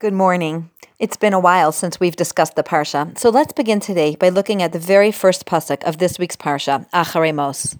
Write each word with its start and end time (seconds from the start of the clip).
Good 0.00 0.14
morning. 0.14 0.70
It's 1.00 1.16
been 1.16 1.32
a 1.32 1.40
while 1.40 1.72
since 1.72 1.98
we've 1.98 2.14
discussed 2.14 2.54
the 2.54 2.62
Parsha, 2.62 3.18
so 3.18 3.30
let's 3.30 3.52
begin 3.52 3.80
today 3.80 4.14
by 4.14 4.28
looking 4.28 4.62
at 4.62 4.70
the 4.70 4.78
very 4.78 5.10
first 5.10 5.44
pasuk 5.44 5.82
of 5.82 5.98
this 5.98 6.20
week's 6.20 6.36
Parsha, 6.36 6.88
Acharei 6.92 7.34
Mos. 7.34 7.76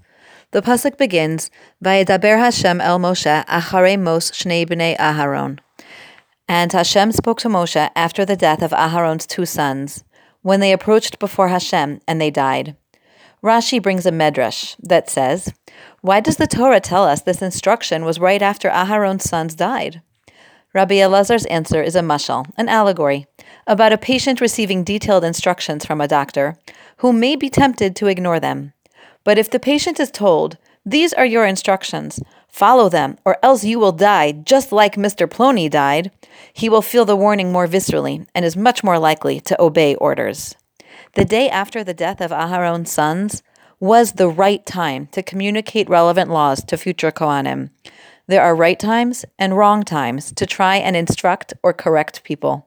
The 0.51 0.61
pasuk 0.61 0.99
begins, 0.99 1.49
Vayedaber 1.81 2.37
Hashem 2.37 2.81
el 2.81 2.99
Moshe 2.99 3.47
Acharei 3.47 3.97
Mos 3.97 4.33
Shnei 4.33 4.67
Bnei 4.67 4.97
Aharon. 4.97 5.61
And 6.49 6.73
Hashem 6.73 7.13
spoke 7.13 7.39
to 7.43 7.49
Moshe 7.49 7.89
after 7.95 8.25
the 8.25 8.35
death 8.35 8.63
of 8.63 8.73
Aharon's 8.73 9.25
two 9.25 9.47
sons, 9.47 10.03
when 10.43 10.59
they 10.59 10.73
approached 10.73 11.21
before 11.21 11.47
Hashem 11.47 12.01
and 12.09 12.21
they 12.21 12.33
died. 12.33 12.75
Rashi 13.45 13.81
brings 13.81 14.07
a 14.07 14.11
medrash 14.11 14.75
that 14.83 15.09
says, 15.09 15.55
Why 16.01 16.19
does 16.19 16.39
the 16.39 16.49
Torah 16.49 16.81
tell 16.81 17.05
us 17.05 17.23
this 17.23 17.43
instruction 17.43 18.05
was 18.05 18.19
right 18.19 18.43
after 18.43 18.71
Aharon's 18.71 19.23
sons 19.31 19.55
died? 19.55 20.03
Rabbi 20.75 20.97
Elazar's 20.97 21.47
answer 21.47 21.83
is 21.83 21.97
a 21.97 22.01
mashal, 22.01 22.51
an 22.59 22.69
allegory, 22.69 23.27
about 23.67 23.93
a 23.93 23.99
patient 23.99 24.41
receiving 24.41 24.85
detailed 24.85 25.25
instructions 25.25 25.87
from 25.87 26.01
a 26.01 26.09
doctor 26.09 26.59
who 26.99 27.13
may 27.13 27.37
be 27.37 27.49
tempted 27.49 27.97
to 27.97 28.07
ignore 28.07 28.39
them. 28.39 28.75
But 29.25 29.39
if 29.39 29.51
the 29.51 29.59
patient 29.59 29.99
is 29.99 30.11
told, 30.11 30.59
These 30.85 31.15
are 31.15 31.25
your 31.25 31.47
instructions, 31.47 32.21
follow 32.49 32.91
them, 32.91 33.17
or 33.25 33.39
else 33.43 33.65
you 33.65 33.79
will 33.79 33.93
die 33.93 34.33
just 34.33 34.71
like 34.71 34.97
Mr. 34.97 35.27
Plony 35.27 35.71
died, 35.71 36.11
he 36.53 36.69
will 36.69 36.83
feel 36.83 37.07
the 37.07 37.17
warning 37.17 37.51
more 37.51 37.67
viscerally 37.67 38.27
and 38.35 38.45
is 38.45 38.57
much 38.57 38.85
more 38.85 38.99
likely 38.99 39.41
to 39.41 39.61
obey 39.61 39.95
orders. 39.95 40.55
The 41.15 41.25
day 41.25 41.49
after 41.49 41.83
the 41.83 41.95
death 41.95 42.21
of 42.21 42.31
Aharon's 42.31 42.93
sons 42.93 43.43
was 43.81 44.13
the 44.13 44.29
right 44.29 44.65
time 44.67 45.07
to 45.13 45.23
communicate 45.23 45.89
relevant 45.89 46.31
laws 46.31 46.63
to 46.65 46.77
future 46.77 47.13
Kohanim. 47.13 47.71
There 48.29 48.43
are 48.43 48.55
right 48.55 48.79
times 48.79 49.25
and 49.39 49.57
wrong 49.57 49.85
times 49.85 50.33
to 50.33 50.45
try 50.45 50.77
and 50.77 50.95
instruct 50.95 51.55
or 51.63 51.73
correct 51.73 52.23
people. 52.25 52.67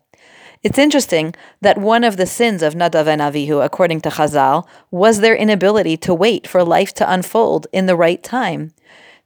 It's 0.64 0.80
interesting 0.80 1.36
that 1.62 1.78
one 1.78 2.04
of 2.04 2.18
the 2.18 2.26
sins 2.26 2.64
of 2.64 2.74
Nadav 2.74 3.06
and 3.06 3.22
Avihu, 3.22 3.64
according 3.64 4.02
to 4.02 4.10
Chazal, 4.10 4.68
was 4.90 5.20
their 5.20 5.36
inability 5.36 5.98
to 5.98 6.16
wait 6.16 6.48
for 6.48 6.64
life 6.64 6.94
to 6.96 7.12
unfold 7.12 7.68
in 7.72 7.86
the 7.86 7.96
right 7.96 8.24
time. 8.24 8.74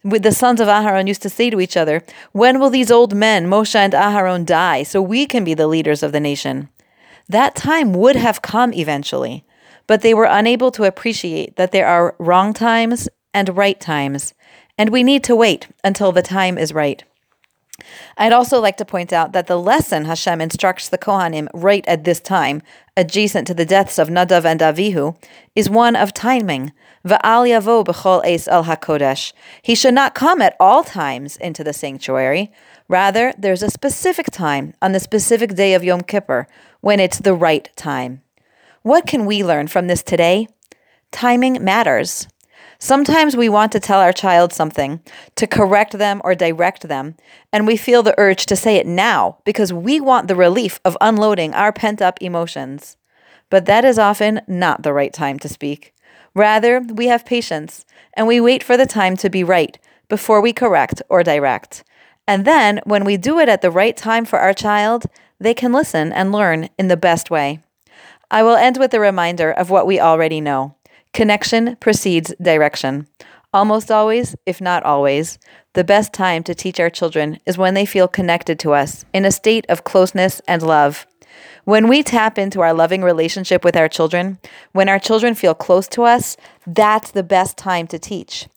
With 0.03 0.23
the 0.23 0.33
sons 0.33 0.59
of 0.59 0.67
Aharon 0.67 1.07
used 1.07 1.21
to 1.21 1.29
say 1.29 1.49
to 1.49 1.61
each 1.61 1.77
other, 1.77 2.03
When 2.33 2.59
will 2.59 2.69
these 2.69 2.91
old 2.91 3.15
men, 3.15 3.47
Moshe 3.47 3.75
and 3.75 3.93
Aharon, 3.93 4.45
die 4.45 4.83
so 4.83 5.01
we 5.01 5.25
can 5.25 5.45
be 5.45 5.53
the 5.53 5.67
leaders 5.67 6.03
of 6.03 6.11
the 6.11 6.19
nation? 6.19 6.67
That 7.29 7.55
time 7.55 7.93
would 7.93 8.17
have 8.17 8.41
come 8.41 8.73
eventually, 8.73 9.45
but 9.87 10.01
they 10.01 10.13
were 10.13 10.25
unable 10.29 10.69
to 10.71 10.83
appreciate 10.83 11.55
that 11.55 11.71
there 11.71 11.87
are 11.87 12.15
wrong 12.19 12.53
times 12.53 13.07
and 13.33 13.57
right 13.57 13.79
times, 13.79 14.33
and 14.77 14.89
we 14.89 15.03
need 15.03 15.23
to 15.23 15.35
wait 15.35 15.67
until 15.83 16.11
the 16.11 16.21
time 16.21 16.57
is 16.57 16.73
right. 16.73 17.03
I'd 18.17 18.31
also 18.31 18.61
like 18.61 18.77
to 18.77 18.85
point 18.85 19.11
out 19.11 19.33
that 19.33 19.47
the 19.47 19.59
lesson 19.59 20.05
Hashem 20.05 20.39
instructs 20.39 20.87
the 20.87 20.97
Kohanim 20.97 21.47
right 21.53 21.85
at 21.87 22.05
this 22.05 22.21
time, 22.21 22.61
adjacent 22.95 23.47
to 23.47 23.53
the 23.53 23.65
deaths 23.65 23.99
of 23.99 24.07
Nadav 24.07 24.45
and 24.45 24.61
Avihu, 24.61 25.17
is 25.55 25.69
one 25.69 25.95
of 25.95 26.13
timing. 26.13 26.71
Va'al 27.05 27.45
yavo 27.45 27.83
b'chol 27.83 28.21
es 28.25 28.47
el 28.47 28.63
hakodesh. 28.63 29.33
He 29.61 29.75
should 29.75 29.93
not 29.93 30.15
come 30.15 30.41
at 30.41 30.55
all 30.59 30.83
times 30.83 31.35
into 31.37 31.63
the 31.63 31.73
sanctuary. 31.73 32.51
Rather, 32.87 33.33
there's 33.37 33.63
a 33.63 33.69
specific 33.69 34.27
time 34.31 34.73
on 34.81 34.93
the 34.93 34.99
specific 34.99 35.55
day 35.55 35.73
of 35.73 35.83
Yom 35.83 36.01
Kippur 36.01 36.47
when 36.81 36.99
it's 36.99 37.19
the 37.19 37.33
right 37.33 37.69
time. 37.75 38.21
What 38.83 39.05
can 39.05 39.25
we 39.25 39.43
learn 39.43 39.67
from 39.67 39.87
this 39.87 40.03
today? 40.03 40.47
Timing 41.11 41.63
matters. 41.63 42.27
Sometimes 42.85 43.35
we 43.35 43.49
want 43.49 43.71
to 43.71 43.79
tell 43.79 43.99
our 43.99 44.13
child 44.13 44.53
something, 44.53 45.01
to 45.37 45.47
correct 45.47 45.93
them 45.93 46.21
or 46.23 46.35
direct 46.35 46.87
them, 46.87 47.15
and 47.51 47.65
we 47.65 47.77
feel 47.77 48.03
the 48.03 48.13
urge 48.19 48.45
to 48.45 48.55
say 48.55 48.75
it 48.75 48.85
now 48.85 49.39
because 49.43 49.73
we 49.73 49.99
want 49.99 50.27
the 50.27 50.35
relief 50.35 50.79
of 50.85 50.95
unloading 51.01 51.55
our 51.55 51.73
pent 51.73 51.99
up 51.99 52.21
emotions. 52.21 52.95
But 53.49 53.65
that 53.65 53.85
is 53.85 53.97
often 53.97 54.41
not 54.47 54.83
the 54.83 54.93
right 54.93 55.11
time 55.11 55.39
to 55.39 55.49
speak. 55.49 55.95
Rather, 56.35 56.79
we 56.79 57.07
have 57.07 57.25
patience 57.25 57.85
and 58.13 58.27
we 58.27 58.39
wait 58.39 58.61
for 58.61 58.77
the 58.77 58.85
time 58.85 59.17
to 59.17 59.31
be 59.31 59.43
right 59.43 59.79
before 60.07 60.39
we 60.39 60.53
correct 60.53 61.01
or 61.09 61.23
direct. 61.23 61.83
And 62.27 62.45
then, 62.45 62.81
when 62.83 63.03
we 63.03 63.17
do 63.17 63.39
it 63.39 63.49
at 63.49 63.63
the 63.63 63.71
right 63.71 63.97
time 63.97 64.25
for 64.25 64.37
our 64.37 64.53
child, 64.53 65.05
they 65.39 65.55
can 65.55 65.73
listen 65.73 66.13
and 66.13 66.31
learn 66.31 66.69
in 66.77 66.87
the 66.89 66.97
best 66.97 67.31
way. 67.31 67.61
I 68.29 68.43
will 68.43 68.55
end 68.55 68.77
with 68.77 68.93
a 68.93 68.99
reminder 68.99 69.51
of 69.51 69.71
what 69.71 69.87
we 69.87 69.99
already 69.99 70.39
know. 70.39 70.75
Connection 71.15 71.77
precedes 71.77 72.33
direction. 72.41 73.07
Almost 73.53 73.89
always, 73.89 74.35
if 74.45 74.59
not 74.59 74.83
always, 74.83 75.39
the 75.71 75.85
best 75.85 76.11
time 76.11 76.43
to 76.43 76.53
teach 76.53 76.77
our 76.77 76.89
children 76.89 77.39
is 77.45 77.57
when 77.57 77.73
they 77.73 77.85
feel 77.85 78.09
connected 78.09 78.59
to 78.59 78.73
us 78.73 79.05
in 79.13 79.23
a 79.23 79.31
state 79.31 79.65
of 79.69 79.85
closeness 79.85 80.41
and 80.45 80.61
love. 80.61 81.07
When 81.63 81.87
we 81.87 82.03
tap 82.03 82.37
into 82.37 82.59
our 82.59 82.73
loving 82.73 83.01
relationship 83.01 83.63
with 83.63 83.77
our 83.77 83.87
children, 83.87 84.39
when 84.73 84.89
our 84.89 84.99
children 84.99 85.35
feel 85.35 85.53
close 85.53 85.87
to 85.87 86.03
us, 86.03 86.35
that's 86.67 87.11
the 87.11 87.23
best 87.23 87.55
time 87.55 87.87
to 87.87 87.97
teach. 87.97 88.49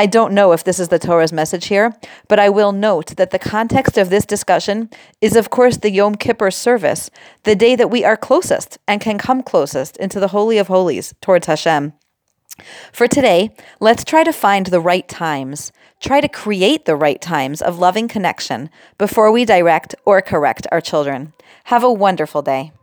I 0.00 0.06
don't 0.06 0.32
know 0.32 0.52
if 0.52 0.62
this 0.62 0.78
is 0.78 0.88
the 0.88 0.98
Torah's 1.00 1.32
message 1.32 1.66
here, 1.66 1.92
but 2.28 2.38
I 2.38 2.50
will 2.50 2.70
note 2.70 3.16
that 3.16 3.32
the 3.32 3.38
context 3.38 3.98
of 3.98 4.10
this 4.10 4.24
discussion 4.24 4.90
is, 5.20 5.34
of 5.34 5.50
course, 5.50 5.78
the 5.78 5.90
Yom 5.90 6.14
Kippur 6.14 6.52
service, 6.52 7.10
the 7.42 7.56
day 7.56 7.74
that 7.74 7.90
we 7.90 8.04
are 8.04 8.16
closest 8.16 8.78
and 8.86 9.00
can 9.00 9.18
come 9.18 9.42
closest 9.42 9.96
into 9.96 10.20
the 10.20 10.28
Holy 10.28 10.56
of 10.56 10.68
Holies 10.68 11.14
towards 11.20 11.48
Hashem. 11.48 11.94
For 12.92 13.08
today, 13.08 13.50
let's 13.80 14.04
try 14.04 14.22
to 14.22 14.32
find 14.32 14.66
the 14.66 14.80
right 14.80 15.08
times, 15.08 15.72
try 15.98 16.20
to 16.20 16.28
create 16.28 16.84
the 16.84 16.94
right 16.94 17.20
times 17.20 17.60
of 17.60 17.80
loving 17.80 18.06
connection 18.06 18.70
before 18.98 19.32
we 19.32 19.44
direct 19.44 19.96
or 20.04 20.22
correct 20.22 20.68
our 20.70 20.80
children. 20.80 21.32
Have 21.64 21.82
a 21.82 21.92
wonderful 21.92 22.42
day. 22.42 22.70